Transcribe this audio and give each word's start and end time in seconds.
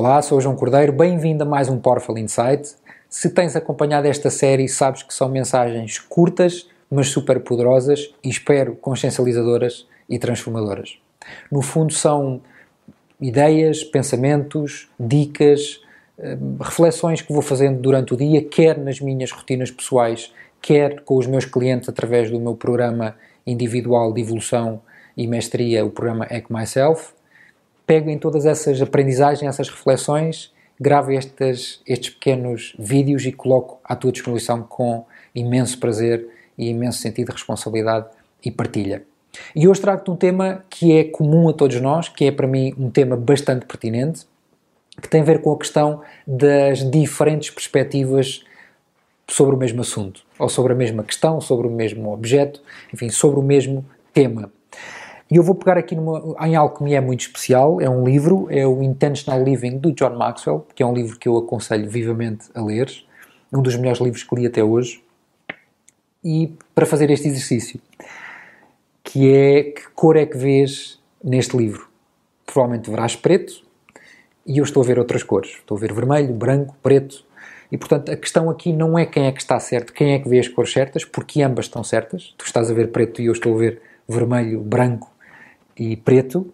Olá, 0.00 0.22
sou 0.22 0.38
o 0.38 0.40
João 0.40 0.54
Cordeiro, 0.54 0.92
bem-vindo 0.92 1.42
a 1.42 1.44
mais 1.44 1.68
um 1.68 1.76
Powerful 1.76 2.16
Insight. 2.18 2.76
Se 3.10 3.30
tens 3.30 3.56
acompanhado 3.56 4.06
esta 4.06 4.30
série, 4.30 4.68
sabes 4.68 5.02
que 5.02 5.12
são 5.12 5.28
mensagens 5.28 5.98
curtas, 5.98 6.68
mas 6.88 7.08
super 7.08 7.40
poderosas 7.40 8.14
e 8.22 8.28
espero 8.28 8.76
consciencializadoras 8.76 9.88
e 10.08 10.16
transformadoras. 10.16 10.96
No 11.50 11.62
fundo, 11.62 11.92
são 11.92 12.40
ideias, 13.20 13.82
pensamentos, 13.82 14.88
dicas, 15.00 15.80
eh, 16.16 16.38
reflexões 16.60 17.20
que 17.20 17.32
vou 17.32 17.42
fazendo 17.42 17.80
durante 17.80 18.14
o 18.14 18.16
dia, 18.16 18.40
quer 18.40 18.78
nas 18.78 19.00
minhas 19.00 19.32
rotinas 19.32 19.72
pessoais, 19.72 20.32
quer 20.62 21.00
com 21.00 21.16
os 21.16 21.26
meus 21.26 21.44
clientes 21.44 21.88
através 21.88 22.30
do 22.30 22.38
meu 22.38 22.54
programa 22.54 23.16
individual 23.44 24.12
de 24.12 24.20
evolução 24.20 24.80
e 25.16 25.26
mestria, 25.26 25.84
o 25.84 25.90
programa 25.90 26.24
Eco 26.30 26.54
Myself. 26.54 27.17
Pego 27.88 28.10
em 28.10 28.18
todas 28.18 28.44
essas 28.44 28.82
aprendizagens, 28.82 29.48
essas 29.48 29.70
reflexões, 29.70 30.52
gravo 30.78 31.10
estes, 31.10 31.80
estes 31.86 32.10
pequenos 32.10 32.76
vídeos 32.78 33.24
e 33.24 33.32
coloco 33.32 33.80
à 33.82 33.96
tua 33.96 34.12
disposição 34.12 34.62
com 34.62 35.06
imenso 35.34 35.80
prazer 35.80 36.28
e 36.58 36.68
imenso 36.68 36.98
sentido 36.98 37.28
de 37.28 37.32
responsabilidade 37.32 38.08
e 38.44 38.50
partilha. 38.50 39.04
E 39.56 39.66
hoje 39.66 39.80
trago-te 39.80 40.10
um 40.10 40.16
tema 40.16 40.66
que 40.68 40.92
é 40.98 41.04
comum 41.04 41.48
a 41.48 41.54
todos 41.54 41.80
nós, 41.80 42.10
que 42.10 42.26
é 42.26 42.30
para 42.30 42.46
mim 42.46 42.74
um 42.78 42.90
tema 42.90 43.16
bastante 43.16 43.64
pertinente, 43.64 44.26
que 45.00 45.08
tem 45.08 45.22
a 45.22 45.24
ver 45.24 45.40
com 45.40 45.50
a 45.50 45.58
questão 45.58 46.02
das 46.26 46.90
diferentes 46.90 47.48
perspectivas 47.48 48.44
sobre 49.26 49.54
o 49.54 49.58
mesmo 49.58 49.80
assunto, 49.80 50.22
ou 50.38 50.50
sobre 50.50 50.74
a 50.74 50.76
mesma 50.76 51.02
questão, 51.02 51.40
sobre 51.40 51.66
o 51.66 51.70
mesmo 51.70 52.12
objeto, 52.12 52.60
enfim, 52.92 53.08
sobre 53.08 53.40
o 53.40 53.42
mesmo 53.42 53.82
tema. 54.12 54.52
E 55.30 55.36
eu 55.36 55.42
vou 55.42 55.54
pegar 55.54 55.76
aqui 55.76 55.94
numa, 55.94 56.34
em 56.46 56.56
algo 56.56 56.78
que 56.78 56.82
me 56.82 56.94
é 56.94 57.00
muito 57.00 57.20
especial, 57.20 57.80
é 57.82 57.88
um 57.88 58.02
livro, 58.02 58.46
é 58.50 58.66
o 58.66 58.82
Intentional 58.82 59.42
Living 59.44 59.76
do 59.76 59.92
John 59.92 60.16
Maxwell, 60.16 60.66
que 60.74 60.82
é 60.82 60.86
um 60.86 60.94
livro 60.94 61.18
que 61.18 61.28
eu 61.28 61.36
aconselho 61.36 61.88
vivamente 61.88 62.46
a 62.54 62.64
ler, 62.64 62.90
um 63.52 63.60
dos 63.60 63.76
melhores 63.76 64.00
livros 64.00 64.22
que 64.22 64.34
li 64.34 64.46
até 64.46 64.64
hoje, 64.64 65.02
e 66.24 66.54
para 66.74 66.86
fazer 66.86 67.10
este 67.10 67.28
exercício, 67.28 67.78
que 69.04 69.30
é 69.30 69.62
que 69.64 69.90
cor 69.94 70.16
é 70.16 70.24
que 70.24 70.36
vês 70.36 70.98
neste 71.22 71.56
livro? 71.56 71.88
Provavelmente 72.46 72.90
verás 72.90 73.14
preto, 73.14 73.62
e 74.46 74.58
eu 74.58 74.64
estou 74.64 74.82
a 74.82 74.86
ver 74.86 74.98
outras 74.98 75.22
cores. 75.22 75.50
Estou 75.50 75.76
a 75.76 75.80
ver 75.80 75.92
vermelho, 75.92 76.32
branco, 76.32 76.74
preto, 76.82 77.22
e 77.70 77.76
portanto 77.76 78.10
a 78.10 78.16
questão 78.16 78.48
aqui 78.48 78.72
não 78.72 78.98
é 78.98 79.04
quem 79.04 79.26
é 79.26 79.32
que 79.32 79.42
está 79.42 79.60
certo, 79.60 79.92
quem 79.92 80.14
é 80.14 80.18
que 80.18 80.26
vê 80.26 80.38
as 80.38 80.48
cores 80.48 80.72
certas, 80.72 81.04
porque 81.04 81.42
ambas 81.42 81.66
estão 81.66 81.84
certas. 81.84 82.34
Tu 82.38 82.46
estás 82.46 82.70
a 82.70 82.74
ver 82.74 82.90
preto 82.90 83.20
e 83.20 83.26
eu 83.26 83.32
estou 83.32 83.54
a 83.54 83.58
ver 83.58 83.82
vermelho, 84.08 84.60
branco 84.60 85.17
e 85.78 85.96
preto. 85.96 86.52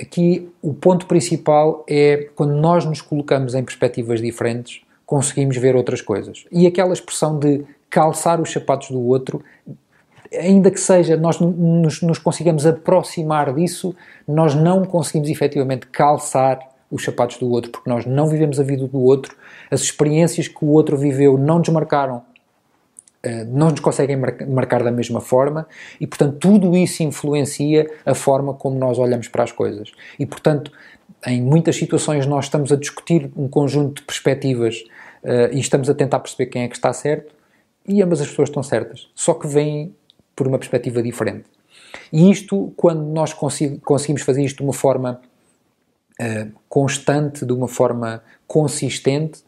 Aqui 0.00 0.48
o 0.60 0.74
ponto 0.74 1.06
principal 1.06 1.84
é 1.88 2.28
quando 2.34 2.54
nós 2.54 2.84
nos 2.84 3.00
colocamos 3.00 3.54
em 3.54 3.62
perspectivas 3.62 4.20
diferentes, 4.20 4.82
conseguimos 5.06 5.56
ver 5.56 5.76
outras 5.76 6.00
coisas. 6.00 6.44
E 6.50 6.66
aquela 6.66 6.92
expressão 6.92 7.38
de 7.38 7.64
calçar 7.88 8.40
os 8.40 8.50
sapatos 8.50 8.90
do 8.90 9.00
outro, 9.00 9.42
ainda 10.32 10.70
que 10.70 10.80
seja 10.80 11.16
nós 11.16 11.38
nos, 11.38 12.02
nos 12.02 12.18
consigamos 12.18 12.66
aproximar 12.66 13.54
disso, 13.54 13.94
nós 14.26 14.54
não 14.54 14.84
conseguimos 14.84 15.28
efetivamente 15.28 15.86
calçar 15.86 16.58
os 16.90 17.04
sapatos 17.04 17.38
do 17.38 17.50
outro, 17.50 17.70
porque 17.70 17.88
nós 17.88 18.06
não 18.06 18.26
vivemos 18.26 18.60
a 18.60 18.62
vida 18.62 18.86
do 18.86 19.00
outro, 19.00 19.36
as 19.70 19.80
experiências 19.80 20.48
que 20.48 20.64
o 20.64 20.68
outro 20.68 20.96
viveu 20.96 21.36
não 21.36 21.58
nos 21.58 21.68
marcaram, 21.68 22.16
eh, 22.16 22.33
não 23.46 23.70
nos 23.70 23.80
conseguem 23.80 24.16
marcar 24.16 24.82
da 24.82 24.90
mesma 24.90 25.20
forma 25.20 25.66
e, 26.00 26.06
portanto, 26.06 26.36
tudo 26.38 26.76
isso 26.76 27.02
influencia 27.02 27.90
a 28.04 28.14
forma 28.14 28.54
como 28.54 28.78
nós 28.78 28.98
olhamos 28.98 29.28
para 29.28 29.42
as 29.42 29.52
coisas. 29.52 29.92
E, 30.18 30.26
portanto, 30.26 30.70
em 31.26 31.42
muitas 31.42 31.76
situações 31.76 32.26
nós 32.26 32.46
estamos 32.46 32.70
a 32.72 32.76
discutir 32.76 33.30
um 33.36 33.48
conjunto 33.48 34.00
de 34.00 34.02
perspectivas 34.02 34.84
uh, 35.22 35.52
e 35.52 35.60
estamos 35.60 35.88
a 35.88 35.94
tentar 35.94 36.20
perceber 36.20 36.46
quem 36.46 36.62
é 36.62 36.68
que 36.68 36.76
está 36.76 36.92
certo 36.92 37.34
e 37.86 38.02
ambas 38.02 38.20
as 38.20 38.28
pessoas 38.28 38.48
estão 38.48 38.62
certas, 38.62 39.08
só 39.14 39.34
que 39.34 39.46
vêm 39.46 39.94
por 40.34 40.46
uma 40.46 40.58
perspectiva 40.58 41.02
diferente. 41.02 41.44
E 42.12 42.30
isto, 42.30 42.72
quando 42.76 43.02
nós 43.04 43.32
conseguimos 43.32 44.22
fazer 44.22 44.42
isto 44.42 44.58
de 44.58 44.62
uma 44.64 44.72
forma 44.72 45.20
uh, 46.20 46.52
constante, 46.68 47.44
de 47.44 47.52
uma 47.52 47.68
forma 47.68 48.22
consistente, 48.46 49.42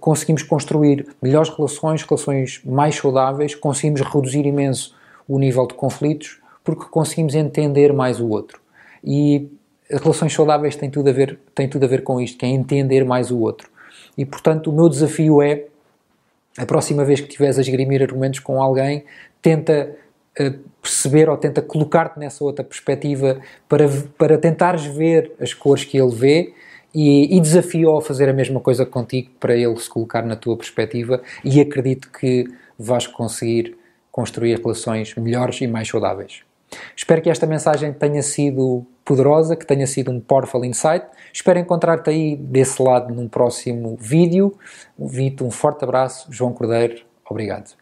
conseguimos 0.00 0.42
construir 0.42 1.06
melhores 1.20 1.48
relações, 1.48 2.02
relações 2.02 2.60
mais 2.64 2.96
saudáveis, 2.96 3.54
conseguimos 3.54 4.00
reduzir 4.02 4.46
imenso 4.46 4.94
o 5.26 5.38
nível 5.38 5.66
de 5.66 5.74
conflitos, 5.74 6.40
porque 6.62 6.84
conseguimos 6.90 7.34
entender 7.34 7.92
mais 7.92 8.20
o 8.20 8.28
outro. 8.28 8.60
E 9.02 9.48
as 9.90 10.00
relações 10.00 10.32
saudáveis 10.32 10.76
têm 10.76 10.90
tudo 10.90 11.08
a 11.08 11.12
ver, 11.12 11.38
têm 11.54 11.68
tudo 11.68 11.84
a 11.84 11.88
ver 11.88 12.02
com 12.02 12.20
isto, 12.20 12.38
que 12.38 12.46
é 12.46 12.48
entender 12.48 13.04
mais 13.04 13.30
o 13.30 13.38
outro. 13.40 13.70
E, 14.16 14.24
portanto, 14.24 14.70
o 14.70 14.72
meu 14.72 14.88
desafio 14.88 15.42
é, 15.42 15.64
a 16.56 16.66
próxima 16.66 17.04
vez 17.04 17.20
que 17.20 17.26
estiveres 17.26 17.58
a 17.58 17.62
esgrimir 17.62 18.02
argumentos 18.02 18.40
com 18.40 18.62
alguém, 18.62 19.04
tenta 19.40 19.96
perceber 20.80 21.28
ou 21.28 21.36
tenta 21.36 21.60
colocar-te 21.60 22.18
nessa 22.18 22.42
outra 22.42 22.64
perspectiva 22.64 23.40
para, 23.68 23.86
para 24.16 24.38
tentares 24.38 24.84
ver 24.84 25.32
as 25.40 25.52
cores 25.52 25.84
que 25.84 25.98
ele 26.00 26.14
vê 26.14 26.54
e, 26.94 27.36
e 27.36 27.40
desafio-o 27.40 27.96
a 27.96 28.02
fazer 28.02 28.28
a 28.28 28.32
mesma 28.32 28.60
coisa 28.60 28.84
contigo 28.84 29.30
para 29.40 29.56
ele 29.56 29.76
se 29.76 29.88
colocar 29.88 30.22
na 30.22 30.36
tua 30.36 30.56
perspectiva 30.56 31.22
e 31.44 31.60
acredito 31.60 32.10
que 32.10 32.46
vais 32.78 33.06
conseguir 33.06 33.76
construir 34.10 34.60
relações 34.60 35.14
melhores 35.16 35.60
e 35.60 35.66
mais 35.66 35.88
saudáveis. 35.88 36.42
Espero 36.96 37.20
que 37.20 37.30
esta 37.30 37.46
mensagem 37.46 37.92
tenha 37.92 38.22
sido 38.22 38.86
poderosa, 39.04 39.56
que 39.56 39.66
tenha 39.66 39.86
sido 39.86 40.10
um 40.10 40.20
powerful 40.20 40.64
insight. 40.64 41.04
Espero 41.32 41.58
encontrar-te 41.58 42.10
aí 42.10 42.36
desse 42.36 42.82
lado 42.82 43.14
num 43.14 43.28
próximo 43.28 43.96
vídeo. 44.00 44.54
Um, 44.98 45.08
um 45.42 45.50
forte 45.50 45.84
abraço, 45.84 46.26
João 46.30 46.52
Cordeiro. 46.52 47.02
Obrigado. 47.28 47.81